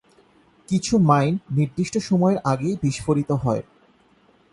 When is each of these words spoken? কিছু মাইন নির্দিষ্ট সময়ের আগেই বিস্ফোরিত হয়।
কিছু 0.69 0.93
মাইন 1.01 1.33
নির্দিষ্ট 1.51 1.95
সময়ের 1.99 2.39
আগেই 2.43 2.75
বিস্ফোরিত 2.83 3.29
হয়। 3.43 3.63